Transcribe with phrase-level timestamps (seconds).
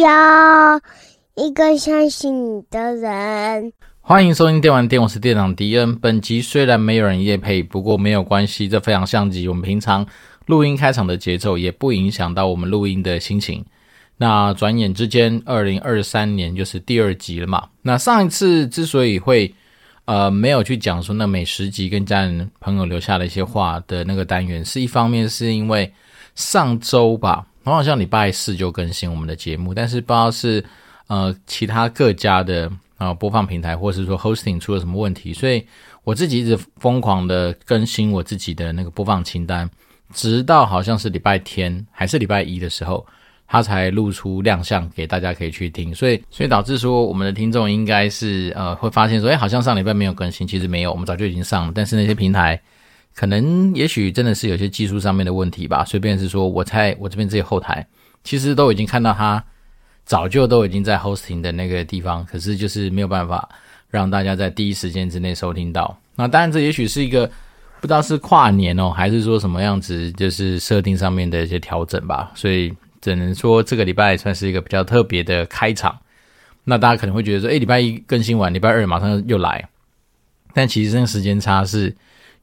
[0.00, 0.80] 要
[1.34, 3.72] 一个相信你的人。
[4.00, 5.94] 欢迎收听电玩店，我是店长迪恩。
[5.98, 10.06] 本集虽然没有人夜配，不过没有关系，这非常像极我们平常
[10.46, 13.64] 录音开场的节奏，也不影响到我们录音的心情。
[14.16, 17.68] 那转眼之间，二零二三年就是第二集了嘛。
[17.82, 19.52] 那上一次之所以会
[20.04, 25.92] 呃没有去讲说那每十集跟家人朋友留下的一些话的那个单元，是一方面是因为
[26.34, 30.64] 上周吧，我好像礼拜四就更新我们的节目，但是不知道是
[31.06, 32.70] 呃其他各家的。
[32.98, 35.64] 啊，播放平台或是说 hosting 出了什么问题，所以
[36.02, 39.70] 我自己一直疯狂的更新我自己的那个播放清单，
[40.12, 43.06] 直到好像是礼拜天还是礼拜一的时候，
[43.46, 45.94] 它才露出亮相给大家可以去听。
[45.94, 51.72] 所以，所以导致说我们的听众应该是呃会发现说，哎，好像上礼拜没有更新，其实没有，我们早就已经上了。
[51.72, 52.60] 但是那些平台
[53.18, 55.84] 可能也许真的是有些技术上面的问题吧。
[55.84, 57.84] 随便是说，我猜我这边这些后台
[58.22, 59.42] 其实都已经看到它。
[60.04, 63.46] 早就都已经在 hosting 的那个地方，可是就是没有办法
[63.90, 65.98] 让大家在第一时间之内收听到。
[66.14, 67.26] 那当然，这也许是一个
[67.80, 72.32] 不知道是跨年哦，还是说什么样子，就是设定上面的一些调整吧。
[72.34, 75.94] 所以只能说这个礼拜算是一个比较特别的开场。
[76.64, 79.68] 那大家可能会觉得说，诶，礼拜一更新完，礼拜二马上又来，
[80.54, 81.94] 但其实这个时间差是。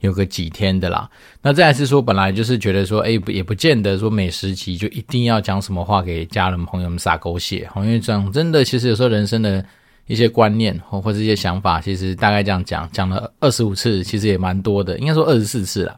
[0.06, 1.10] 有个几天的啦，
[1.42, 9.64] 那再来是说，本来就是觉得说，哎，也不见得说美食集就一定要讲什么话给家人朋友们撒狗血，因为这样真的，其实有时候人生的
[10.08, 15.98] 一些观念或或者一些想法，其实大概这样讲，讲了二十五次，其实也蛮多的，应该说二十四次啦。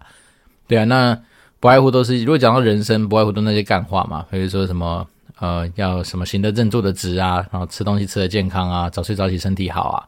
[0.67, 1.19] 对啊，那
[1.59, 5.07] 不外乎都是，如果讲到人生，不外乎都那些干话嘛，比如说什么
[5.39, 10.07] 呃，要什么行得正坐得直啊，然后吃东西吃得健康啊，早睡早起身体好啊。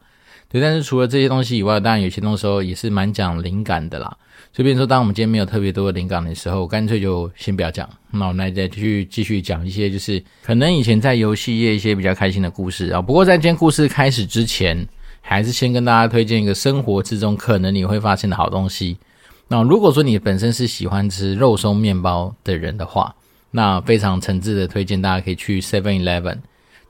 [0.52, 4.16] 对，但是除了这些东西以外，当然有些东西也是蛮讲灵感的啦。
[4.52, 7.88] 所以，比如说，当我们今天没有特别多的灵感的时候，干脆就先不要讲。
[8.10, 13.00] 那我们来再去继续讲一些，就是可能以前在游戏业一些比较开心的故事啊。
[13.00, 14.84] 不过，在今天故事开始之前，
[15.20, 18.98] 还是先跟大家推荐一个生活之中可能你会发现的好东西。
[19.46, 23.14] 那如果说你本身是喜欢吃肉松面包的人的话，
[23.52, 26.38] 那非常诚挚的推荐大家可以去 Seven Eleven。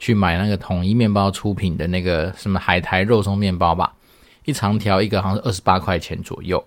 [0.00, 3.93] 去买那个统一面包出品的那个什么海苔肉松面包吧，
[4.47, 6.65] 一长条一个好像是二十八块钱左右。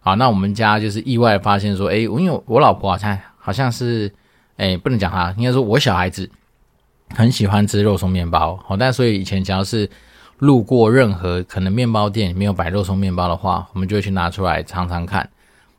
[0.00, 4.10] 好，那我们家就是意外发现说，诶，因为我老婆好像好像是，
[4.56, 6.30] 诶，不能讲她，应该说我小孩子
[7.14, 8.56] 很喜欢吃肉松面包。
[8.64, 9.90] 好，但所以以前只要是
[10.38, 15.28] 路过任何可能面包店没有摆肉松面包的话，我们就会去拿出来尝尝看。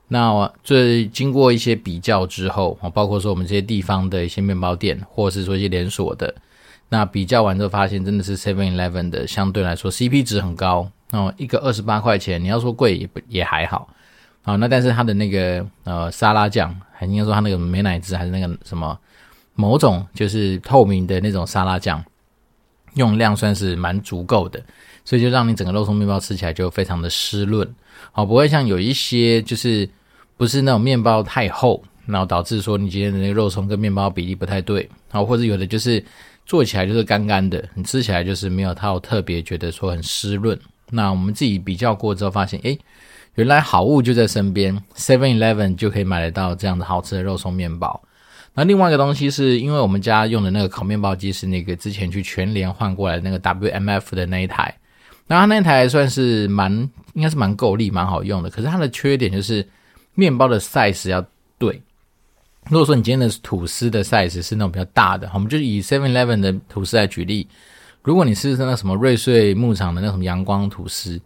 [0.10, 6.36] 那最经过一些比较之后，包括说我们这些地方的一些面包店，或者是说一些连锁的。
[6.90, 13.90] 那比较完之后发现，真的是 Seven Eleven 的相对来说 CP 值很高哦，一个二十八块钱，你要说贵也不也还好
[14.44, 14.56] 啊。
[14.56, 18.98] 那但是它的那个呃沙拉酱，还应该说它那个美乃滋还是那个什么
[19.54, 22.02] 某种就是透明的那种沙拉酱，
[22.94, 24.64] 用量算是蛮足够的，
[25.04, 27.68] 所以就让你整个肉松面包吃起来就非常的湿润，
[28.14, 29.90] 好，不会像有一些就是
[30.38, 36.02] 不是那种面包太厚，然后导致说你今天的那个肉松跟面包比例不太对，好，或者有的就是。
[36.48, 40.58] 做起来就是干干的，你吃起来就是没有套特别觉得说很湿润。
[40.90, 42.80] 那我们自己比较过之后发现，诶，
[43.36, 48.02] 原来好物就在身边，Seven Eleven 就可以买得到这样的好吃的肉松面包。
[48.54, 54.74] 那另外一个东西是因为我们家用的那个烤面包机是那个之前去全联换过来那个 WMF 的那一台，
[55.28, 56.72] 那它那台算是蛮
[57.14, 58.50] 应该是蛮够力、蛮好用的。
[58.50, 59.68] 可是它的缺点就是
[60.16, 61.24] 面包的 size 要
[61.58, 61.82] 对。
[62.70, 67.48] 如果说你今天的吐司的 size 是那种比较大的，我们就以 Seven Eleven 的吐司来举例。
[68.04, 71.20] 如果你是那什么瑞穗牧场的那什么阳光吐司，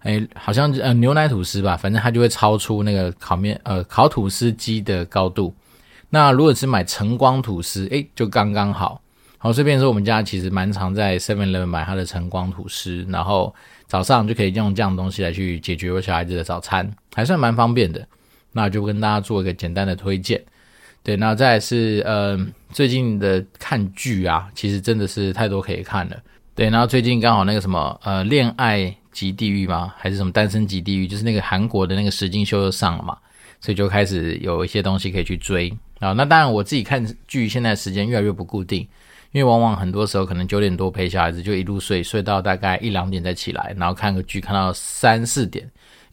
[0.00, 5.54] 哎，好像呃牛奶吐司吧，反正它就会超出那个烤面呃烤吐司机的高度。
[6.10, 9.00] 那如果是买晨光吐司，哎，就刚刚好。
[9.38, 13.54] 好，这边说我们家其实蛮常在 Seven Eleven 买它的晨光吐司，然后
[13.86, 18.06] 早上就可以用这样东西来去解决我小孩子的早餐，还算蛮方便的。
[18.52, 20.42] 那就跟大家做一个简单的推荐。
[21.04, 22.34] 对，那再来是呃
[22.72, 26.16] 最近的看剧啊，其实真的是太多可以看了。
[26.54, 29.92] 对，然后最近刚好那个什么呃恋爱级地狱吗？
[29.98, 31.06] 还是什么单身级地狱？
[31.06, 33.18] 就是那个韩国的那个实境秀又上了嘛，
[33.60, 36.12] 所以就开始有一些东西可以去追啊。
[36.12, 38.80] 那当然我自己看剧现在时间越来越不固定，
[39.32, 45.62] 因为往往很多时候可能九点多陪小孩子就一路睡，睡到大概一两点再起来，然后看个剧看到三四点，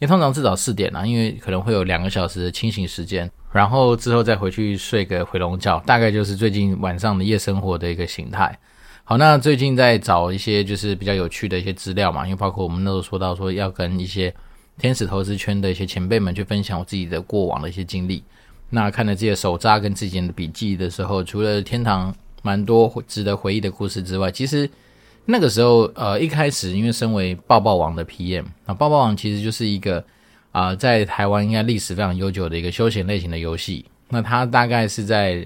[0.00, 3.30] 为通常至少四点啊，因为可能会有两个小时的清醒时间。
[3.52, 8.58] 然后之后再回去睡个回笼觉，大概就是最近晚上的夜生活的一个形态。
[9.04, 14.34] 好，那最近在找一些就是比较有趣的一些资料嘛，因为包括我们那时候说到说要跟一些
[14.78, 18.22] 天使投资圈的一些前辈们去分享我自己的过往的一些经历。
[18.70, 24.70] 那看了这些手札跟自己的笔记的时候，除了天堂蛮多值得回忆的故事之外，其实
[25.26, 30.02] 那个时候呃一开始因为身为爆爆王的 PM，那爆爆王其实就是一个
[30.52, 33.84] 啊、在台湾应该历史非常悠久的一个休闲类型的游戏。
[34.08, 35.44] 那它大概是在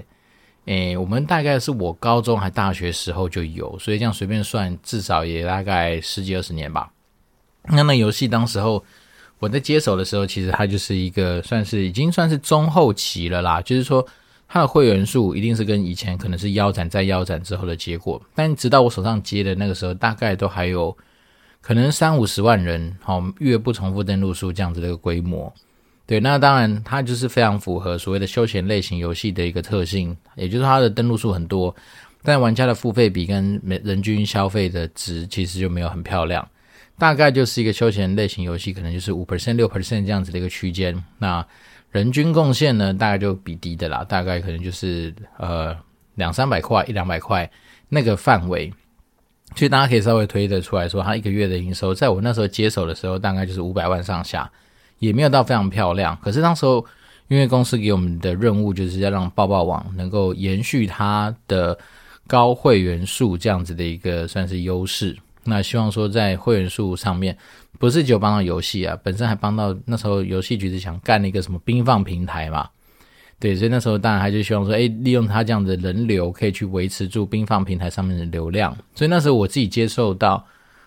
[0.66, 6.90] 诶我们大概是我高中还大学时候就有，所以这样随便算至少也大概十几二十年吧。
[7.64, 8.84] 那那游戏当时候。
[9.38, 13.60] 我在接手的时候，其实它就是一个算是已经算是中后期了啦。
[13.60, 14.02] 就是说，
[14.48, 18.18] 它的会员数一定是跟以前可能是腰斩再腰斩之后的结果。
[18.34, 20.96] 但直到我手上接的那个时候，大概都还有
[21.66, 25.52] 可能三五十万人，好，月不重复登录数这样子的一个规模。
[26.06, 31.74] 对，那当然它就是非常符合所谓的休闲类型游戏的一个特性，也就是它的登录数很多，
[32.22, 36.48] 但玩家的付费比跟每人均消费的值其实就没有很漂亮。
[36.98, 40.96] 大概就是一个休闲类型游戏，可能就是五 percent、六 percent 这样子的一个区间。
[41.18, 41.44] 那
[41.90, 45.76] 人均贡献呢，大概就比低的啦，大概可能就是呃
[46.14, 47.50] 两三百块、一两百块
[47.88, 48.72] 那个范围。
[49.56, 54.48] 所以大家可以稍微推得出来说，它一个月的营收，在我那时候接手的时候，大概就是五百万上下，
[54.98, 56.16] 也没有到非常漂亮。
[56.22, 56.84] 可是当时候，
[57.28, 61.76] 因为公司给我们的任务就是要让爆爆网能够延续它的
[62.26, 65.16] 高会员数这样子的一个算是优势。
[65.44, 67.36] 那希望说在会员数上面，
[67.78, 72.68] 不是只有帮到游戏啊，本身还帮到那时候游戏局是想干那个什么冰放平台嘛，
[73.38, 78.76] 对，所以那时候当然还就希望说，哎，利用他这样的人流可以去维持住冰放平台上面的流量。
[78.94, 80.44] 所以那时候我自己接受到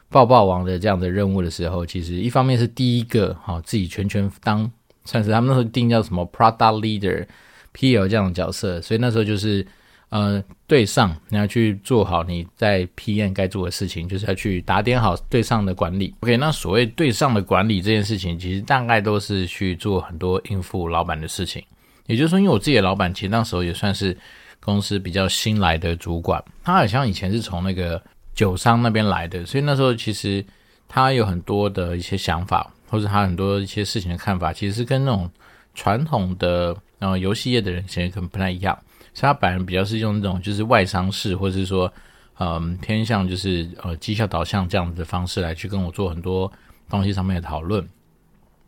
[0.10, 4.70] 爆爆王的这样的任务的时候，其实一方面是第一个哈，自己全权当
[5.06, 7.28] 算是他们那时候定叫什么 Product Leader
[7.74, 9.66] PL 这样的角色，所以那时候就是。
[10.12, 16.16] 呃，对上你要去做好你在 PM 该做的事情，就是要去打点好对上的管理。
[16.22, 21.64] OK，那所谓对上的管理这件事情，其实大概都是去做很多应付老板的事情。
[22.10, 24.18] 也就是说，因为我自己的老板其实那时候也算是
[24.60, 28.02] 公司比较新来的主管，他好像以前是从那个
[28.34, 30.44] 酒商那边来的，所以那时候其实
[30.88, 35.30] 他有很多的一些想法，或者他很多一些事情的看法，其实是跟那种
[35.76, 38.76] 传统的呃游戏业的人其实可能不太一样。
[39.14, 41.92] 所以他本人比较是用那种就是外商式，或者是说，
[42.40, 46.52] 嗯，偏向就是呃绩效导向这样子的方式来去跟我做很多
[46.90, 47.88] 东西上面的讨论。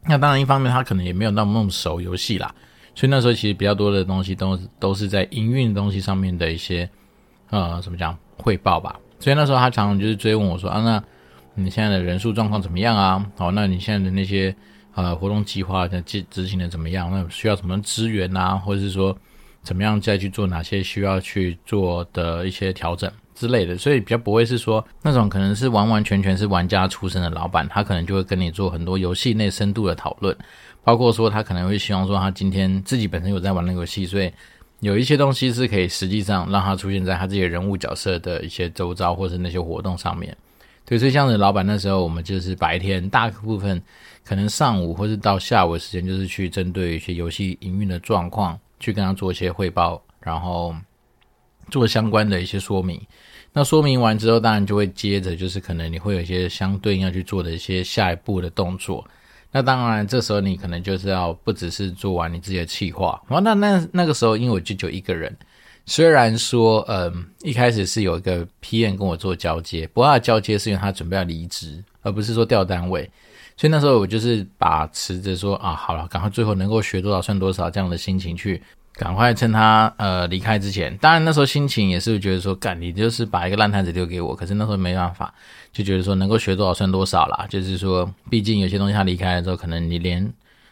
[0.04, 2.54] 那当然，一方面他可能也没有那么那么熟游戏啦，
[2.96, 6.90] 所以那时候其实比较多的东西都都是在营运东西上面的一些
[7.50, 8.96] 呃怎么讲汇报吧。
[9.20, 11.04] 所以那时候他常常就是追问我说啊，那
[11.56, 13.26] 你现在的人数状况怎么样啊？
[13.38, 14.56] 好，那你现在的那些
[14.96, 17.10] 呃活动计划的执执行的怎么样？
[17.12, 18.56] 那需要什么资源啊？
[18.56, 19.18] 或者是说？
[19.64, 30.36] 怎么样再去做哪些需要去做的一些调整之类的，所以比较不会是说那种可能是完完全全是玩家出身的老板，他可能就会跟你做很多游戏内深度的讨论，
[30.84, 34.32] 包括说他可能会希望说他今天自己本身有在玩那个游戏，所以
[34.80, 40.36] 有一些东西是可以实际上让他出现在他自己人物角色的一些周遭或是那些活动上面。
[40.86, 43.82] 对，所以像是老板那时候，我们就是白天大部分
[44.24, 48.60] 可能上午或是到下午的时间，就是去针对一些游戏营运的状况。
[48.84, 50.76] 去跟他做一些汇报，然后
[51.70, 53.00] 做相关的一些说明。
[53.54, 59.08] 那说明完之后，当然就会接着就是可能你会有一些相对应要去做的一些下一步的动作。
[59.52, 63.22] 那当然，这时候你可能就是要不只是做完你自己的企划。
[63.28, 65.36] 哦，那那那个时候，因为我舅舅一个人，
[65.86, 73.10] 虽然说，嗯，一开始是有一个 PM 跟我做交接，不过他交接是因为他准备要离职，而不是说调单位。
[73.58, 78.62] 所以那时候我就是把持着说啊，好了，赶快最后能够学多少算多少这样的心情去，
[78.94, 80.96] 赶快趁他呃离开之前。
[80.98, 84.36] 当然那时候心情也是觉得说，干你就是把一个烂摊子丢给我。
[84.36, 85.34] 可是那时候没办法，
[85.72, 87.46] 就觉得说能够学多少算多少啦。
[87.50, 90.32] 就是说，毕竟有些东西他离开了之后，可能你连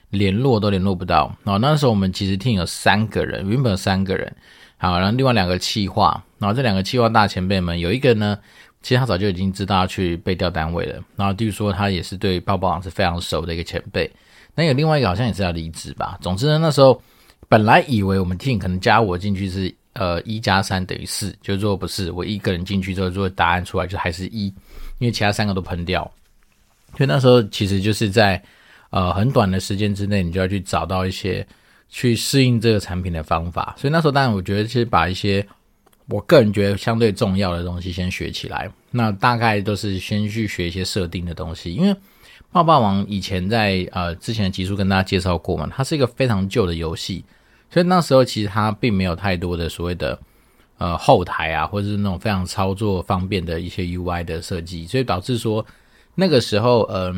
[0.09, 1.35] 联络都联络不到。
[1.43, 4.35] 然后那时候我们其实听有三个人，原本有三个人，
[4.77, 8.38] 好，然后另外两个企划，然后这两个企划大前辈们有一个呢。
[8.81, 14.09] 其实他早就已经知道要去被调单位了，然后据说他也是对爆爆王是非常熟的一个前辈。
[14.55, 16.17] 那有另外一个好像也是要离职吧。
[16.21, 17.01] 总之呢，那时候
[17.50, 24.46] 本来以为我们 team 可能加我进去是呃一加三等于四，就是说不是我一个人进去之后，如果答案出来就还是一，
[25.00, 26.10] 因为其他三个都喷掉。
[26.96, 28.41] 所以那时候其实就是在
[28.91, 31.46] 呃很短的时间之内，你就要去找到一些
[31.89, 33.75] 去适应这个产品的方法。
[33.77, 35.46] 所以那时候当然我觉得其实把一些。
[36.12, 41.96] 我个人觉得相对重要的东西先学起来，那大概都是先去学一些设定的东西，因为
[42.51, 47.24] 爆爆王以前在呃之前的集数跟大家介绍过嘛，它是一个非常旧的游戏，
[47.69, 50.17] 所以那时候其实它并没有太多的所谓的
[50.77, 55.65] 呃后台啊，或者是那种非常操作方便的一些 UI 的设计，所以导致说
[56.15, 57.13] 那个时候呃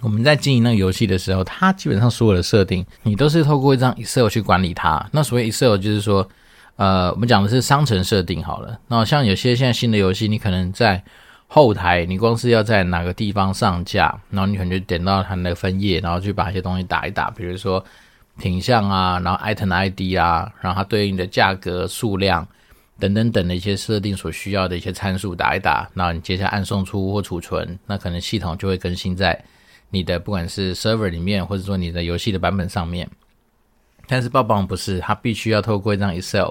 [0.00, 6.28] 我们在经营那个游戏的时候，它基本上所有的设定你都是透过一张 Excel 去管理它，那所谓 Excel 就是说。
[6.76, 8.76] 呃，我们讲的是商城设定好了。
[8.88, 11.00] 那像有些现在新的游戏，你可能在
[11.46, 17.84] 后台，你光是要在哪个地方上架，然后你可能就点到它的分页，然后去把一些东西打一打，比如说
[18.38, 22.46] 品相啊，然后 item ID 啊，然后它对应的价格、数量
[22.98, 29.40] 等等等的一些设定所需要的一些参数打一打，然后你接下来按送出或储存，那可能系统就会更新在
[29.90, 33.08] 你的不管是 server 里面，或者说你的游戏的版本上面。
[34.06, 36.50] 但是爆爆王不是，它必须要透过一张 Excel。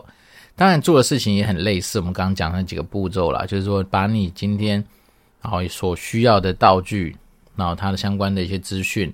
[0.56, 4.84] 当然做的事情也很类似，我们刚刚讲那几个步骤啦，就是说把你今天
[5.42, 7.16] 然后所需要的道具，
[7.56, 9.13] 然后它的相关的一些资讯，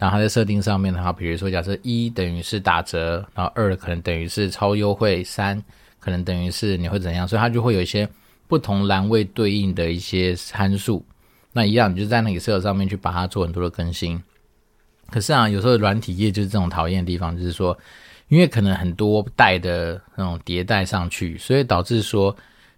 [0.00, 5.62] 然后它在设定上面的话，比如说假设一等于是打折，然后二可能等于是超优惠，三
[6.00, 8.08] 可能等于是你会怎样，所以它就会有一些
[8.48, 11.04] 不同栏位对应的一些参数。
[11.52, 14.20] 那一样，你就在那个 Excel 上面去把它做很多的更新。
[15.10, 17.78] 可是啊，有时候软体业就是这种讨厌的地方，就是说。
[18.28, 22.32] 因为可能很多代的那种迭代上去，所以导致说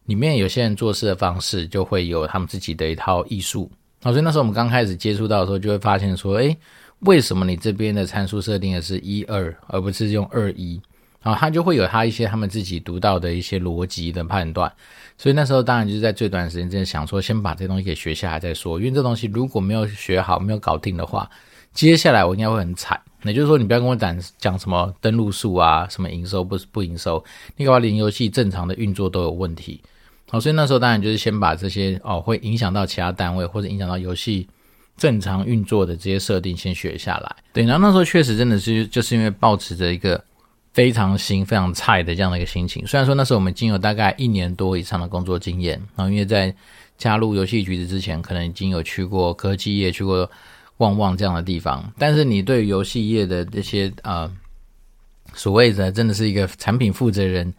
[0.07, 3.71] 里面有些人做事的方式就会有他们自己的一套艺术。
[4.01, 6.57] 啊，所以那时候我们刚开始接触到的时候，就会发现说，诶，
[7.03, 10.81] 为什么你这边的参数设定的是一二，而不是用二一？
[11.21, 14.73] 然后他就会有他一些他们自己独到的一些逻辑的判断。
[15.17, 21.31] 所以那时候当然就是在最短时间之内想说，先把这东西给学下来再说，因为这东西如果没有学好，没有搞定的话，
[21.73, 23.01] 接下来我应该会很惨。
[23.23, 27.25] 也就是说，你不要跟我讲讲什么登录数啊，什么营收不不营收，
[27.57, 29.81] 你搞不好连游戏正常的运作都有问题。
[30.29, 34.49] 好，所以那时候当然就是先把这些哦会影响到其他单位或者影响到游戏
[34.97, 37.37] 正常运作的这些设定先学下来。
[37.53, 40.23] 对，然后那时候确实真的是就是因为抱持着一个
[40.73, 42.87] 非常新、非常菜的这样的一个心情。
[42.87, 46.55] 虽然说那时候我们已经有大概一年多以上的工作经验，然后因为在
[46.99, 50.31] 加入游戏局子之前，可能已经有去过科技业，去过。
[50.79, 54.29] 旺旺这样的地方，但是你对于游戏业的这些呃
[55.33, 57.55] 所谓的真的是一个产品负责人，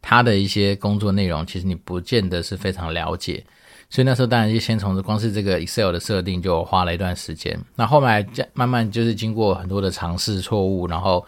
[0.00, 3.42] 他的一些工作内容，其实你不见得是非常了解。
[3.90, 7.58] 所以那时候当然就先从光是这个 Excel 的设定就花了一段时间。
[7.74, 11.24] 那后来慢慢就是经过很多的尝试错误，然后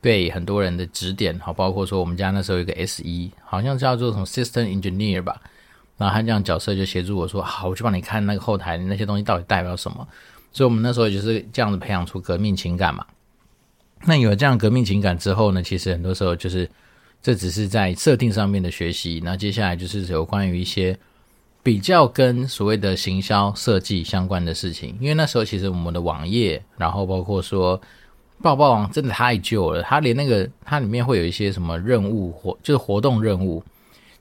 [0.00, 3.02] 被很多人的指点，好，包括说我们家那时候有个 SE，
[3.44, 5.40] 好像叫做什么 System Engineer 吧，
[5.98, 10.06] 然后他这样角色就协助我说，好，我去帮你看那个后台那些东西到底代表什么。
[10.50, 13.04] 所以，我们那时候就是这样子培养出革命情感嘛。
[14.06, 16.68] 那有了这样革命情感之后呢，其实很多时候就是
[17.22, 19.20] 这只是在设定上面的学习。
[19.22, 20.98] 那接下来就是有关于一些
[21.62, 24.96] 比较跟所谓的行销设计相关的事情。
[25.00, 27.80] 因为那时候其实我们的网页，然后包括说
[28.42, 33.62] 爆爆王真的太旧了，它连那个它里面会有一些什么任务活，就是活动任务，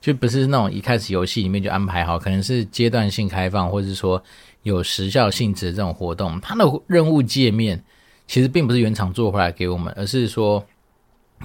[0.02, 4.22] 就不是那种一开始游戏里面就安排好，可能是阶段性开放，或者是说。
[4.64, 7.82] 有时效性质的这种活动，它的任务界面
[8.28, 10.62] 其实并不是原厂做回来给我们，而是说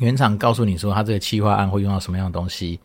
[0.00, 2.80] 原厂告诉你说，它这个企划案会用到什么样的东西。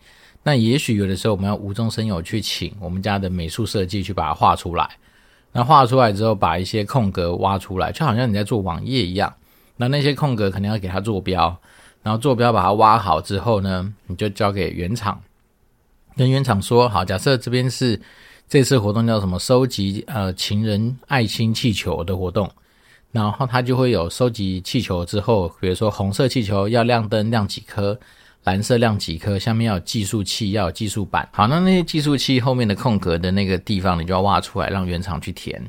[0.47, 4.89] 那也许有的时候我们要无中生有去请我们家的美术设计去把它画出来。
[5.51, 9.33] 那画出来之后，把一些空格挖出来，就好像你在做网页一样。
[9.75, 11.53] 那那些空格肯定要给它坐标，
[12.01, 15.21] 然后坐标把它挖好之后呢，你就交给原厂，
[16.15, 17.99] 跟原厂说好，假设这边是。
[18.49, 19.37] 这次活动叫什么？
[19.37, 22.49] 收集呃情人爱心气球的活动，
[23.11, 27.99] 然后它就会有收集气球之后，比如说红色气球要亮灯亮几颗，
[28.47, 31.27] 蓝色亮几颗，下面要有计数器，要有计数板。
[31.33, 35.61] 好，那那些计数器后面的空格的那个地方，你就要挖出来，让原厂去填。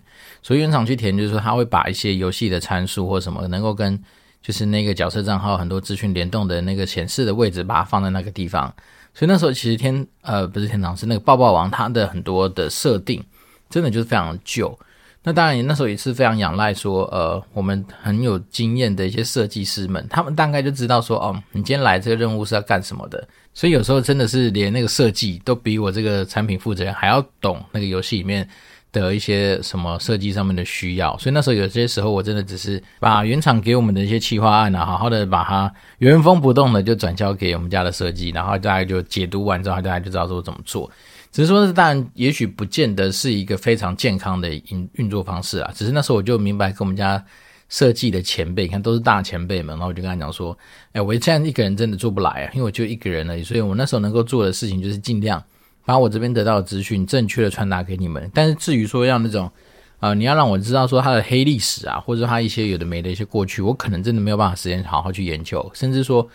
[0.45, 4.01] 所以原厂去填，就是说他会把一些游戏的参数或什么能够跟
[4.41, 8.73] 就是那个角色账号很多资讯联动的那个显示的位置，把它放在那个地方。
[9.13, 13.21] 所以那时候其实天呃不是天堂，是那个爆爆王，它的很多的设定
[13.69, 14.79] 真的就是非常旧。
[15.25, 23.27] 那当然那时候也是非常仰赖说呃我们很有经验的一些设计师们，他们大概就知道说哦你今天来这个任务是要干什么的。
[23.53, 28.49] 所以有时候真的是连那个设计都比我这个产品负责人还要懂那个游戏里面
[28.91, 40.91] 的一些什么设计上面的需要，所以那时候有些时候我真的只是把原厂给我们的一些企划案啊，好好的把它原封不动的就转交给我们家的设计，然后大家就解读完之后，大家就知道说怎么做。
[41.39, 45.71] 只是说，是当然，也许不见得是一个非常健康的运运作方式啊。
[45.73, 47.25] 只是那时候我就明白，跟我们家
[47.69, 50.59] 设计的前辈，你看都是大前辈们，然后我就跟他讲说，
[50.91, 55.41] 哎，我这样一个人真的做不来啊，因为我就一个人而已，所以我那时候能够做的事情就是尽量。
[55.85, 59.49] 把我这边得到的资讯正确的传达给你们，但是至于说要那种，
[60.01, 66.29] 呃，你要让我知道说他的黑历史啊，或者说他一些有的没的一些过去，我可能真的没有办法时间好好去研究，甚至说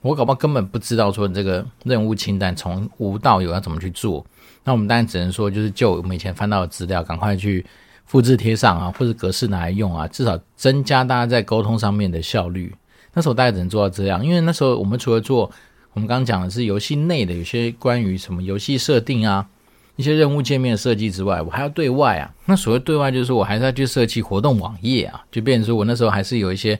[0.00, 4.24] 我搞不好根本不知道说这个任务清单从无到有要怎么去做。
[4.64, 7.64] 那我们当然只能说就是就我们以前翻到的资料，赶快去
[8.06, 12.74] 复制贴上啊，或者格式拿来用啊，至少增加大家在沟通上面的效率。
[13.12, 15.50] 那时候大概只能做到这样，因为那时候我们除了做。
[15.92, 19.46] 我们刚刚讲的是游戏内的有些关于什么游戏设定啊，
[19.94, 22.28] 一些任务界面的设计之外，我还要对外啊。
[22.46, 26.76] 那所谓对外，就是说我还是要去设计活动网页啊，就变成说我那时候还是有一些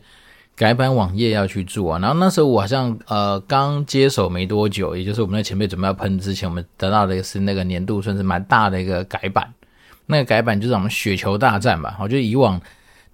[0.56, 1.98] 改版网页要去做啊。
[1.98, 9.52] 然后那时候我好像呃刚接手没多久，也就是我们的前辈准备要喷之前，我们得到的是那个年度算是蛮大的一个改版。
[10.06, 11.96] 那个改版就是我们雪球大战吧。
[12.00, 12.60] 我觉得以往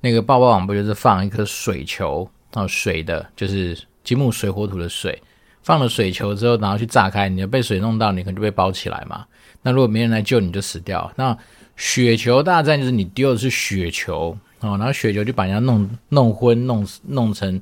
[0.00, 5.22] 那个爆爆网不就是放一颗水球啊，水的，就是金木水火土的水。
[5.62, 9.26] 放了水球之后，然后去炸开，你要被水弄到，你可能就被包起来嘛。
[9.62, 11.12] 那如果没人来救，你就死掉。
[11.16, 11.36] 那
[11.76, 17.60] 雪球大战就是你丢的是雪球哦，然后雪球就把人家弄弄昏，弄弄成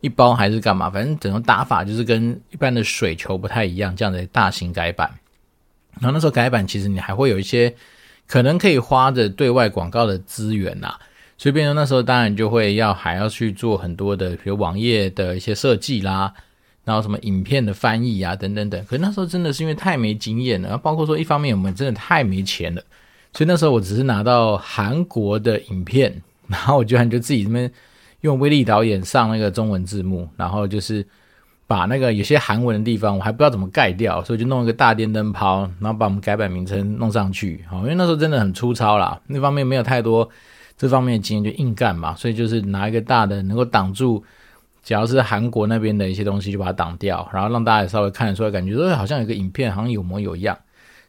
[0.00, 0.90] 一包还是干嘛？
[0.90, 5.10] 反正整个打法就是跟一般的水球不太一样，这样的大型改版。
[6.00, 7.74] 然后那时候改版其实你还会有一些
[8.26, 10.94] 可能可以花的对外广告的资源呐，
[11.38, 16.32] 所以变成那时候当然就会要还要去做很多的，比如网页的一些设计啦。
[16.82, 22.82] 然后什么影片的翻译啊，等等等，可是那时候真的是因为太没经验了，然后包括说一方面我们真的太没钱了，
[23.34, 27.70] 所以那时候我只是拿到韩国的影片，然后我居然就自己这边
[28.20, 31.06] 用威力导演上那个中文字幕，然后就是
[31.66, 40.28] 把那个有些韩文的地方我还不知道怎么盖掉，所以就弄一个大电灯泡，然后把我们改版名称弄上去，好，因为那时候真的很粗糙啦，那方面没有太多
[40.76, 44.22] 这方面的经验，就硬干嘛，所以就是拿一个大的能够挡住。
[44.82, 50.56] 只要是韩国那边的一些东西，就把它挡掉，然后让大家也稍微看得出来，感觉说好像有个影片，好像有模有样。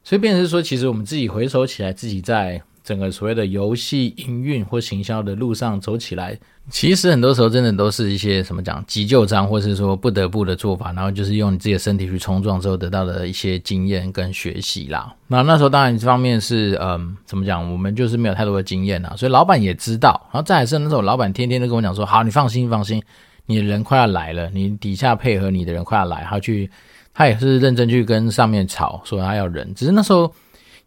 [0.03, 6.37] 所以变成是说，其实我们自己回首起来，自己在整个所谓的游戏营运或行销的路上走起来，
[6.69, 15.15] 其实很多时候真的都是一些什么讲急救章，或是说不得不的做法，然后就是用你自己的身体去冲撞之后得到的一些经验跟学习啦。
[15.27, 20.19] 那那时候当然这方面是嗯，怎么讲，我们就是没有太多的经验啦，所以老板也知道。
[20.33, 23.01] 然后再来是那时候老板天天都跟我讲说，好，你放心，放心。
[23.45, 26.69] 你的人快要来了，你底下配合你的人快要来，他去，
[27.13, 29.73] 他也是认真去跟上面吵，说他要人。
[29.73, 30.31] 只是那时候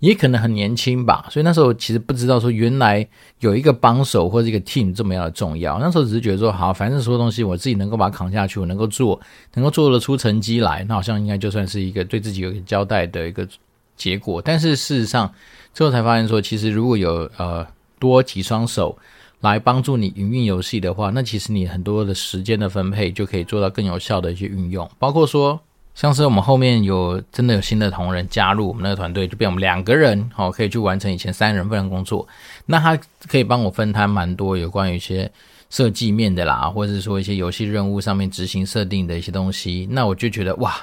[0.05, 3.07] 也可能很年轻吧，所以那时候其实不知道说原来
[3.41, 5.79] 有一个帮手或者一个 team 这么样的重要。
[5.79, 9.19] 那时候只是觉得说，好，反正所有东西我自己能够把它扛下去，我能够做，
[9.55, 13.49] 能够做得出成绩来，那好像应该就算是一个对自己有一个交代的一个
[13.97, 14.43] 结果。
[14.43, 15.33] 但是事实上，
[15.73, 17.67] 最后才发现说，其实如果有呃
[17.99, 18.99] 多几双手。
[19.41, 25.61] 来帮助你营运游戏的话，那其实你很多的时间的分配就可以做到更有效的一些运用，包括说
[25.95, 32.27] 像是我们后面有真的有新的同仁加入我们那个团队，就变我们两个人哦，可以去完成以前三人份的工作。
[32.67, 35.31] 那他可以帮我分摊蛮多有关于一些
[35.71, 39.89] 设计面的啦，或者是说一些游戏任务上面执行设定的一些东西。
[39.91, 40.75] 那我就觉得哇。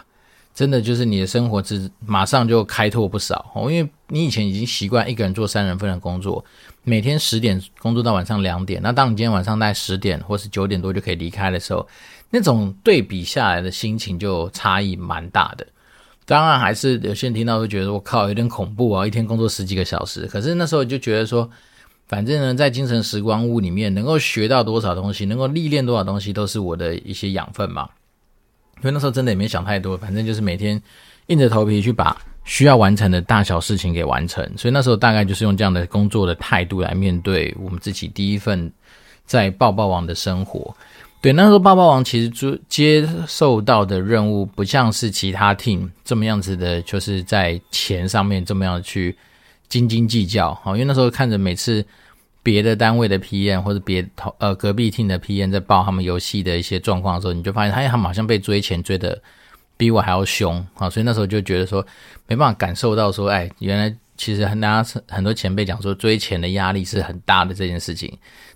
[0.54, 6.44] 真的就是你的生活之马上就开拓不少哦，因为你以前已经习惯一个人做三人份的工作，
[6.84, 8.82] 每天十点工作到晚上两点。
[8.84, 11.88] 那当你今天晚上大概十点或是九点多就可以离开的时候，
[12.32, 15.68] 那种对比下来的心情就差异蛮大的。
[16.26, 20.26] 当然还是有些人听到会觉得我靠有点恐怖啊，一天工作十几个小时。
[20.28, 21.50] 可是那时候就觉得说，
[22.08, 27.90] 反正呢在精神时光屋里面能够学到多少东西，能够历练多少东西，都是我的一些养分嘛。
[28.78, 30.82] 因为那时候真的也没想太多，反正就是每天
[31.28, 32.16] 硬着头皮去把
[32.46, 34.44] 需要完成的大小事情给完成。
[34.58, 38.72] 所以那时候大概就是用这样的工作的态度来面对我们自己第一份
[39.26, 40.74] 在抱抱王的生活。
[41.22, 49.16] 对，那时候爆爆王其实就接受到的任务不像是其他 team 这么样子的，就是在钱上面这么样去
[49.70, 50.60] 斤斤计较。
[50.66, 51.86] 因为那时候看着每次。
[52.44, 54.04] 别的单位的 PM 或者别
[54.40, 59.22] 呃隔壁 team 的 PM 在报他们游戏的一些状况的时候，你就发现他他们好像被追钱追的
[59.78, 60.90] 比我还要凶啊！
[60.90, 61.86] 所以那时候就觉得说
[62.28, 68.12] 没办法感受到说，哎，原来其实很大家很多前辈讲说追钱的压力是很大的这件事情。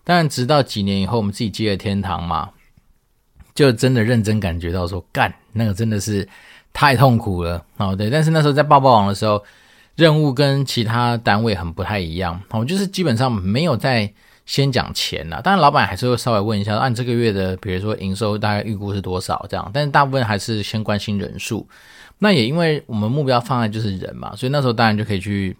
[0.06, 2.52] 但，直到几年以后，我们自己接了天堂嘛，
[3.54, 6.26] 就真的认真感觉到说，干那个真的是
[6.72, 7.94] 太痛苦了哦。
[7.94, 9.44] 对，但是那时候在爆爆王的时候。
[9.98, 14.14] 任务跟其他单位很不太一样，我就是基本上没有在
[14.46, 21.66] 先讲钱呐，当然老板还是会稍微问一下，按这个月的，比如说营收大概预估是多少这样，但是大部分还是先关心人数。
[22.20, 25.56] 那也因为我们目标放在就是人嘛，所以那时候当然就可以去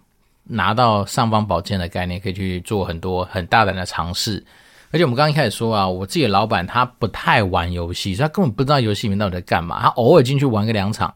[0.46, 4.44] 拿到尚方宝剑的概念，可以去做很多很大胆的尝试。
[4.90, 11.12] 而且我们刚刚一开始说啊，我自己的老板他不太玩游戏，所以他根本不知道游戏里面到底在干嘛，他偶尔进去玩个两场。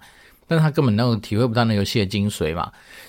[0.48, 2.64] 但他根本能够体会不到那游戏的精髓嘛，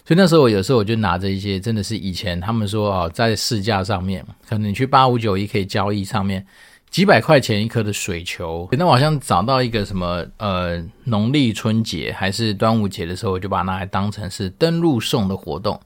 [0.05, 6.45] 所以那时候我有时候我就拿着一些真的是以前他们说哦，在市价上面，可能你去八五九一可以交易上面
[6.91, 15.81] 几百块钱一颗的水球，那我好像找到一个什么呃农历春节还是端午节的时候，我就把它拿来当成是登录送的活动，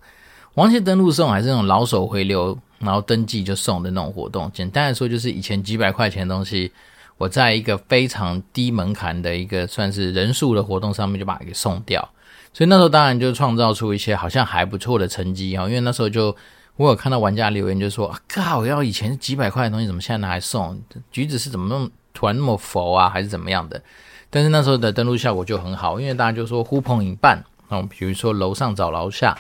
[0.56, 4.52] 忘记登录送还是那种老手回流，然后登记就送的那种活动。
[4.54, 6.72] 简单来说就是以前几百块钱的东西。
[7.18, 12.10] 我在一个非常低门槛的一个算是人数的活动上面就把它给送掉。
[12.52, 16.36] 所以那时候当然就创造出一些好像还不错的成绩啊，因为那时候就
[16.76, 20.78] 我有看到玩家留言就说：“啊，靠，要以前几百块的东西，怎么现在拿来送？
[21.10, 23.82] 橘子是怎么那么突然那么佛啊，还是怎么样的？”
[24.30, 29.38] 但是那时候的登录效果就很好，因为大家就说呼朋引伴，嗯，比如说楼上找楼下，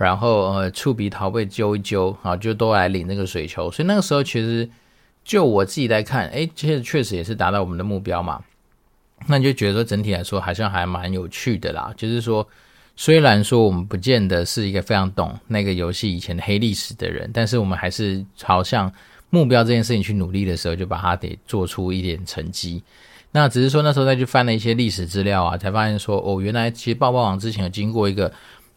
[0.00, 3.70] 然后呃触鼻桃被揪一揪啊，就都来领那个水球。
[3.70, 4.66] 所以那个时候其实
[5.22, 8.42] 就我自己来看，哎，这些确实也是达到我们的目标嘛。
[9.26, 12.48] 那你就觉得说整体来说好像还蛮有趣的啦，就是说
[12.96, 18.90] 虽然说我们不见得是一个非常懂那个游戏以前的黑历史的人，但是我们还是朝向
[19.28, 22.82] 目标这件事情去努力的时候，就把它得做出一点成绩。
[23.32, 28.32] 那只是说那时候再去翻了一些历史资料啊，才发现说哦，原来其实爆爆王之前有经过一个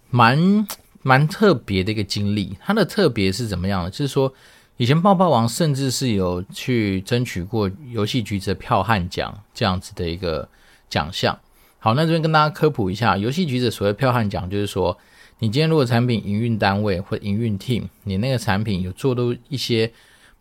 [0.09, 0.67] 蛮
[1.03, 3.91] 蛮特别的一个经历，它的特别是怎么样呢？
[3.91, 4.33] 就是说。
[4.77, 10.49] 以前爆爆王甚至是有去争取过游戏局的票悍奖这样子的一个
[10.89, 11.39] 奖项。
[11.77, 14.97] 好，那这边跟大家科普一下，游戏局子所谓票悍奖，就是说
[15.37, 19.89] 你今天如果产品营运单位或营运 team，你那个产品有做到一些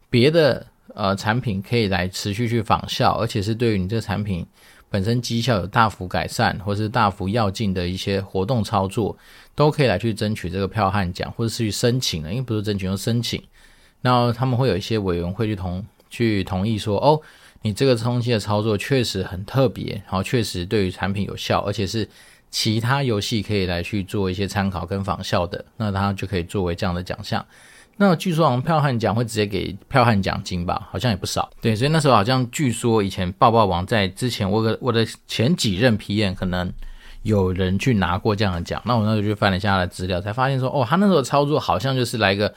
[0.09, 4.44] 别的呃产品可以来持续去仿效，而且是对于你这个产品
[4.92, 9.16] 本身绩效有大幅改善或是大幅跃进的一些活动操作，
[9.55, 13.42] 都可以来去争取这个票悍奖，或者是去申请的，因为不是争取，用申请。
[14.02, 17.18] 那他们会有一些委员会去同去同意说，哦，
[17.62, 22.07] 你这个东西的操作确实很特别，然后确实对于产品有效，而且是
[22.50, 27.42] 其他游戏可以来去做一些参考跟仿效的，那他就可以作为这样的奖项。
[27.96, 31.50] 那据说好像票悍奖会直接给票悍奖金吧，好像也不少。
[31.61, 36.72] 对，所以那时候好像据说以前爆爆王在之前我的我的前几任 PM 可能
[37.22, 42.55] 有人去拿过这样的奖，那我那时候就翻了一下他的资料，才发现说，哦，他那时候操作好像就是来一个。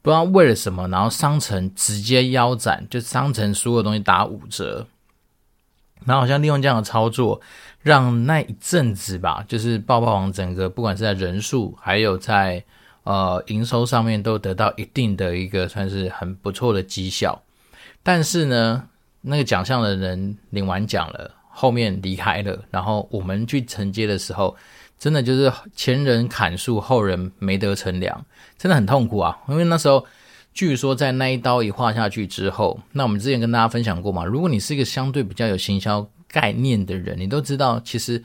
[0.00, 4.86] 不知道为了什么，然后商城直接腰斩，就商城所有东西打五折，
[6.06, 7.38] 然后好像利用这样的操作，
[7.82, 12.64] 让那一阵子吧，就是爆爆王整个不管是在人数还有在
[13.08, 17.42] 呃营收上面都得到一定的一个算是很不错的绩效。
[18.02, 18.84] 但是呢，
[19.22, 24.54] 那个奖项的人领完奖了，后面离开了，然后我们去承接的时候。
[25.00, 28.26] 真的就是前人砍树，后人没得乘凉，
[28.58, 29.38] 真的很痛苦啊！
[29.48, 30.04] 因为那时候
[30.52, 38.20] 据说在那一刀一划下去之后，那我们之前跟大家分享过嘛，如果你是一个相对比较有行销概念的人，你都知道，其实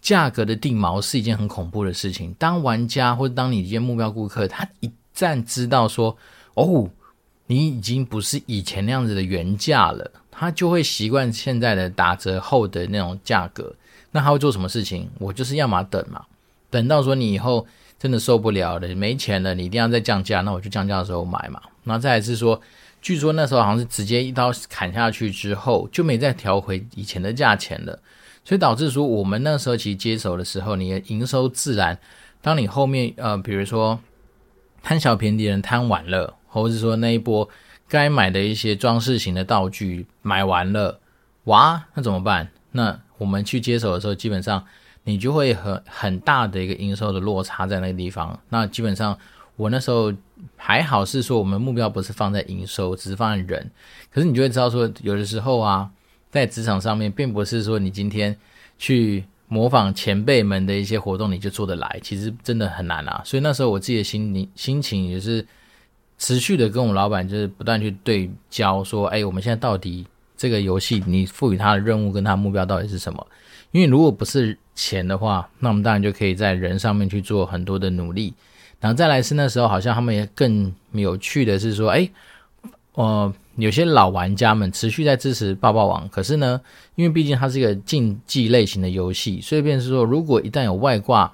[0.00, 2.34] 价格的定锚是一件很恐怖的事情。
[2.38, 6.16] 当玩家或者当你一些目标顾客，他一旦知道说，
[6.54, 6.88] 哦，
[7.46, 13.74] 你已经不是以前那样子的原价了，他就会习惯现在的打折后的那种价格。
[14.12, 15.08] 那他会做什么事情？
[15.18, 16.24] 我就是要么等嘛，
[16.68, 17.66] 等到说你以后
[17.98, 21.60] 真的受不了了，没钱了，你一定要再降价，那我就降价的时候买嘛。
[21.84, 22.60] 那再来是说，
[23.00, 27.96] 据说那时候好像是直接一刀砍下去之后，就没再调回以前的价钱了，
[28.44, 31.98] 所以导致说我们那时候其实接手的时候，你的营收自然，
[32.40, 34.00] 当你后面呃，比如说
[34.82, 37.48] 贪小便宜的人贪完了，或者是说那一波
[37.88, 40.98] 该买的一些装饰型的道具买完了，
[41.44, 42.48] 哇，那怎么办？
[42.72, 44.64] 那我们去接手的时候，基本上
[45.04, 48.38] 你就会很很大的一个营收的落差在那个地方。
[48.48, 49.18] 那基本上
[49.56, 50.12] 我那时候
[50.56, 53.70] 还好是说，我们目标不是放在营收，只是放在人。
[54.10, 55.90] 可是你就会知道说，有的时候啊，
[56.30, 58.36] 在职场上面，并不是说你今天
[58.78, 62.00] 去模仿前辈们的一些活动，你就做得来。
[62.02, 63.20] 其实真的很难啊。
[63.24, 65.44] 所以那时候我自己的心心情也是
[66.18, 70.06] 持续的跟我们老板就是不断去对焦，说，哎，我们现在到底。
[70.36, 73.26] 这个游戏你赋予他的任务跟他目标到底是什么？
[73.72, 78.32] 因为如果不是钱的话，那我们当然就可以在人上面去做很多的努力。
[78.80, 82.08] 然后再来是那时候好像他们也更有趣的是说，哎，
[82.94, 86.60] 呃，有些老玩家们持续在支持爆爆王，可是呢，
[86.94, 91.32] 因为毕竟它是一个竞技类型的游戏，所以便是说，如果一旦有外挂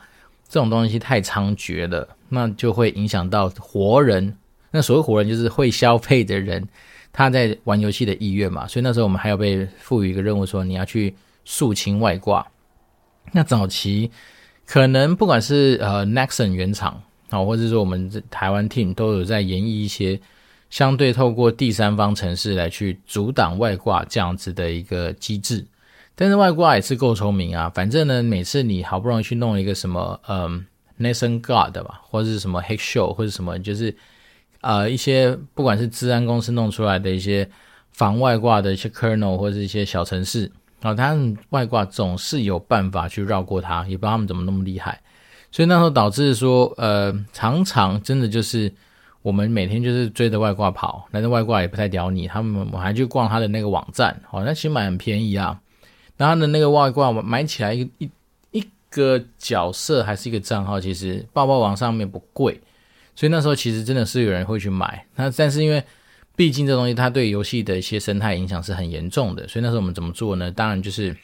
[0.49, 4.37] 这种东西太猖獗了，那就会影响到活人。
[4.71, 6.67] 那所谓活人就是会消费的人。
[7.13, 11.15] 他在玩游戏的意愿嘛，所以那时候我们还要被赋予一个任务，说你要去
[11.47, 12.47] 肃清外挂。
[13.33, 14.11] 那早期
[14.67, 20.21] 可能不管是呃 Nexon 原厂啊，或者说我们台湾 team 都有在研议一些
[20.77, 25.65] 相对透过第三方程式来去阻挡外挂这样子的一个机制。
[26.15, 30.67] 但是外挂也是够聪明啊，反正呢，每次你好不容易去弄一个什么嗯
[31.01, 33.97] ，nation Guard 吧，或者是什么 Hex-Shield 或者什么，就是。
[34.63, 37.49] 呃，一些不管是资安公司弄出来的一些
[37.93, 45.01] 防外挂的一些 kernel 或者是一些小程式，然后他们外挂总是有办法去绕过它，也不知道他们怎么那么厉害，
[45.53, 48.73] 所以那时候导致说，呃，常常真的就是
[49.27, 55.61] 我们每天就是追着外挂跑，但是外挂也不太屌你，他们我还去逛他的那个网站，好，那其实买很便宜啊。
[56.17, 58.09] 然后他的那个外挂买起来一一
[58.53, 62.61] 一个角色还是一个账号，其实爆爆王上面不贵，
[63.17, 65.05] 所以那时候其实真的是有人会去买。
[65.17, 65.83] 那但是因为
[66.37, 70.53] 毕竟这东西它对游戏的一些生态影响是很严重的，所以那时候我们怎么做呢？
[70.53, 71.17] 当然就是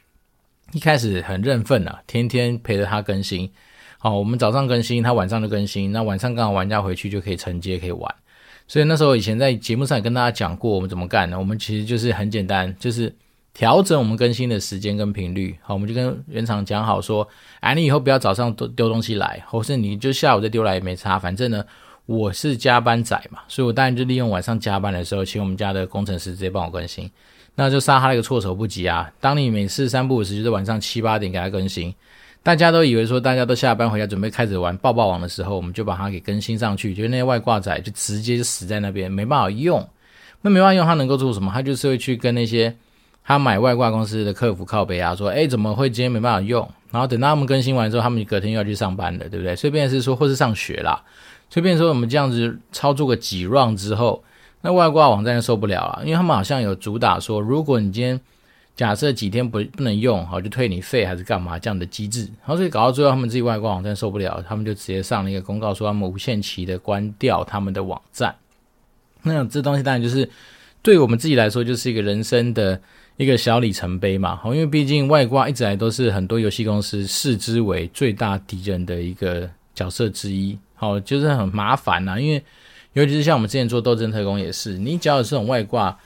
[0.73, 3.49] 一开始很认份啊，天天陪着他更新。
[4.05, 8.12] 好，我们早上更新，他晚上就更新，那晚上刚好玩家回去就可以承接可以玩。
[8.67, 11.38] 所以那时候以前在节目上也跟大家讲过，我们怎么干呢？
[11.38, 13.15] 我们其实就是很简单，就是。
[13.55, 17.29] 调整我们更新的时间跟频率，好，我们就跟原厂讲好说，
[17.61, 21.62] 哎，你以后不要早上都丢东西来，或是你就下午再丢来也没差，反正呢，
[22.07, 27.11] 我是加班仔嘛，所以我当然就利用晚上加班的时候，请我们家的工程师直接帮我更新，
[27.55, 29.12] 那就杀他一个措手不及啊！
[29.21, 31.95] 当你每次三不五时就是晚上七八点给他更新，
[32.42, 39.88] 大家都以为说大家都下班回家准备开始玩抱抱网的时候，我们就把它给更新上去，就那些外挂仔就直接就死在那边，没办法用。
[40.40, 41.50] 那没办法用，他能够做什么？
[41.55, 42.74] 他就是会去跟那些。
[43.24, 46.68] 他买外挂公司的客服靠背啊，说，诶怎么会今天没办法用？
[46.90, 49.55] 然后等到他们更新完之后，他们隔天又要去上班了，对不对？
[49.55, 51.00] 所以变是说，或是上学啦，
[51.48, 54.24] 所以变说我们这样子操作个几 round 之后，
[54.61, 58.20] 那外挂网站就受不了了，因为他们好像有主打说，如果你今天
[58.75, 68.35] 假设几天不不能用，好就退你费还是干嘛这样的机制，然后所以搞到最后，他们自己外挂网站受不了，他们就直接上了一个公告，说他们无限期的关掉他们的网站。
[69.23, 70.29] 那这东西当然就是
[70.83, 72.81] 对我们自己来说，就是一个人生的。
[73.19, 82.19] 一个小里程碑嘛，好，因为毕竟外挂一直来都是很多游戏公司视之为最大敌人的一个角色之一，好，就是很麻烦呐。
[82.19, 82.43] 因为
[82.95, 85.97] 尤其是像我们之前做斗争特工也是，你只要有这种外挂，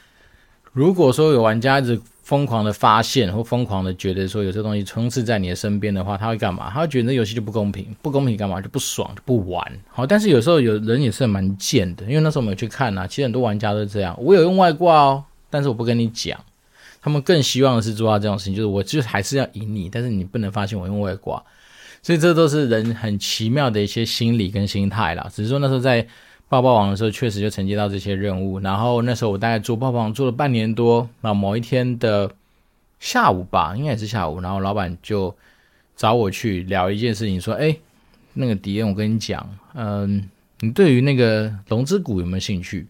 [0.72, 6.68] 如果说有玩家一直疯狂的发现或疯狂的觉得说有这东西充斥在你的身边的话，他会干嘛？
[6.74, 8.60] 他会觉得这游戏就不公平，不公平干嘛？
[8.60, 9.64] 就不爽，就不玩。
[9.88, 16.36] 好，但是有时候有人也是蛮贱的，因为那时候我们有去看呐，其实很多玩家都这样，我有用外挂哦，但是我不跟你讲。
[17.00, 21.40] 他们更希望的是做到这种事情，就是我就还是要赢你，但是你不能发现我用外挂，
[22.02, 25.30] 所以这都是人很奇妙的一些心理跟心态啦。
[25.32, 26.04] 只是说那时候在
[26.48, 32.30] 爆爆王的时候，确实就承接到这些任务，然后那时候我大概做爆爆王做了半年多，那某一天的
[33.00, 35.34] 下午吧，应该也是下午，然后老板就
[35.96, 37.76] 找我去聊一件事情，说：“哎，
[38.34, 40.28] 那个迪恩，我跟你讲，嗯，
[40.60, 42.86] 你对于那个龙之谷有没有兴趣？”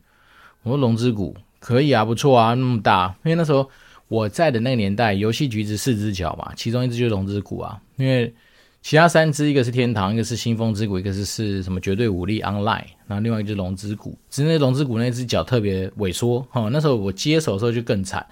[0.62, 3.71] 我说：“龙之谷可以啊，不错啊，那么大，因为那时候。”
[4.09, 7.83] 我在的那个年代，游戏橘子四只脚嘛，其中一只就是龙之谷啊。
[7.97, 8.33] 因为
[8.87, 14.16] 其他三只，一个是天堂，一个是新风之谷，一个是是什么绝对武力 Online，然后另外一个就是龙之谷。
[14.31, 16.68] 只是那龙之谷那只脚特别萎缩哈。
[16.70, 18.25] 那时候我接手的时候就更惨，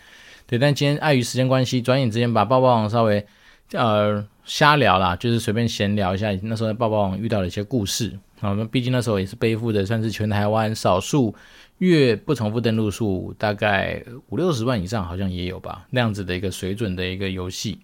[0.47, 0.57] 对。
[0.57, 3.27] 但今天碍于时间关系，转眼之间把爆爆王稍微
[3.73, 8.53] 呃瞎聊啦，就是随便闲聊一下那时候在爆爆王遇到的一些故事啊。
[8.53, 11.35] 那毕竟那时候也是背负的算是全台湾少数。
[11.79, 17.81] 月不重复登录数大概五六十万以上，好像也有吧，那样子的一个水准的一个游戏。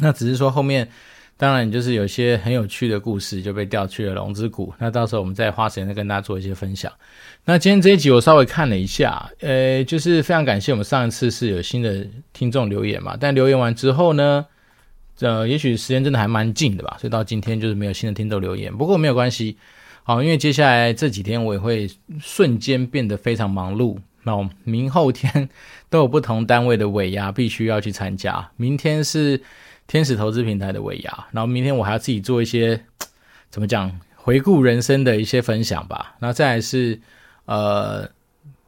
[0.00, 0.86] 那只是说后面，
[1.38, 4.74] 当然就是有些很有趣的故事就被调去了龙之谷。
[4.78, 6.92] 那到时候我们再花时间再跟大家做一些分享。
[7.46, 14.44] 那今天这一集我稍微看了一下，呃，就是非常感谢我们上一次是有新的听众留言嘛，但留言完之后呢，
[15.20, 18.76] 呃，也许时间真的还蛮近的吧，所以到今天就是没有新的听众留言。
[18.76, 19.56] 不过没有关系。
[20.02, 21.86] 好，因为接下来这几天我也会
[22.18, 23.98] 瞬间变得非常忙碌。
[24.22, 25.50] 那我明后天
[25.90, 28.50] 都有不同单位的尾牙必须要去参加。
[28.56, 29.38] 明天是
[29.88, 32.80] 天使投资平台的尾牙，然后明天我还要自己做一些
[33.50, 36.14] 怎么讲回顾人生的一些分享吧。
[36.20, 37.00] 那再是
[37.46, 38.08] 呃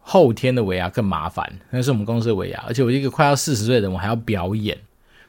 [0.01, 4.77] 后天的尾牙更麻烦，那是我们公司的尾牙，而且我一个快要四十岁的人，我还要表演，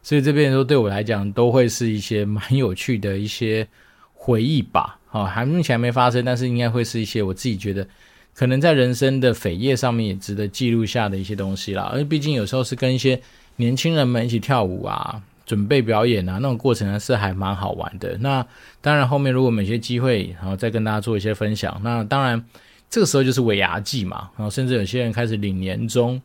[0.02, 3.68] 所以这边说对我来讲都会是一些蛮有趣的一些
[4.14, 4.98] 回忆吧。
[5.08, 7.86] 好，还目前还没发生，但是应该会是一些我自己觉得
[8.34, 11.92] 可能在人生的扉页上面也值得记录下的一些东西啦。
[11.94, 13.22] 而毕竟有时候是跟一些
[13.58, 18.18] 年轻人们一起跳舞啊，准备表演啊，那种过程呢是还蛮好玩的。
[18.20, 18.46] 那
[18.80, 21.78] 当然后面如果有些机会，然后再跟大家做一些分享。
[21.84, 22.42] 那当然
[22.90, 26.22] 这个时候就是尾牙季嘛，然后甚至有些人开始领年终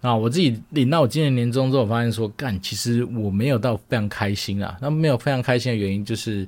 [0.00, 0.14] 啊。
[0.14, 4.78] 我自己领到我今年年终之后，发现说干，其实我没有到非常开心啊。
[4.80, 6.46] 那没有非常开心的原因就是。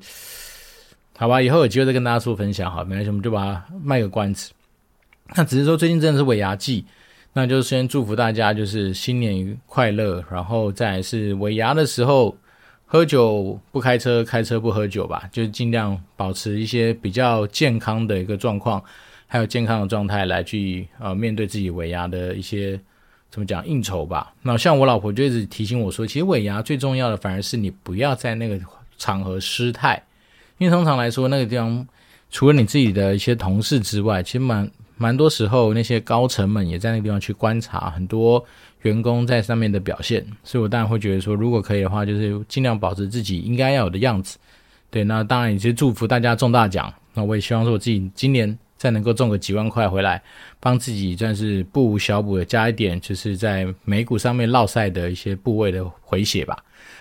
[1.18, 2.70] 好吧，以后有机会再跟大家做分享。
[2.70, 4.52] 好，没关系，我们就把它卖个关子。
[5.34, 6.84] 那只是说最近真的是尾牙季，
[7.32, 12.36] 那就先祝福大家就是新年快乐，然后再来是尾牙的时候
[12.86, 18.82] 喝酒不开车，开车不喝酒吧，就尽量保持一些比较健康的一个状况，
[19.26, 22.78] 还有健康的状态来去呃面对自己尾牙的一些
[23.30, 24.34] 怎么讲应酬吧。
[24.42, 28.58] 那像我老婆就一直提醒我说，其实尾牙最重要的反而是你不要在那个
[28.98, 30.02] 场合失态。
[30.58, 31.86] 因为通常来说，那个地方
[32.28, 38.44] 除了你自己的一些同事之外，其实蛮蛮多时候那些高层们也在那个地方去观察很多
[38.82, 44.36] 员工在上面的表现，所以我当然会觉得说，如果可以的话，就是尽量保持自己应该要有的样子。
[44.90, 46.92] 对，那当然也是祝福大家中大奖。
[47.14, 50.22] 那我也希望说我自己今年再能够中个几万块回来，
[50.60, 56.58] 帮自己算是不无小补的加一点，就是在美股上面落赛的一些部位的回血吧。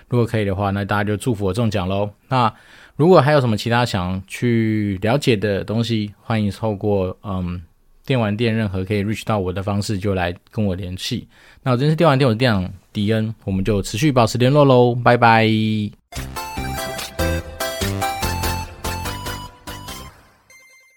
[0.07, 2.09] 如果可以的话，那大家就祝福我中奖喽。
[2.29, 2.53] 那
[2.95, 7.62] 如果还有什么其他想去了解的东西，欢迎透过嗯
[8.10, 11.28] 电玩店任何可以 reach 到我的方式，就来跟我联系。
[11.62, 15.48] 那我这是电玩店，我是店长迪恩，我们就持续保持联络喽，拜拜。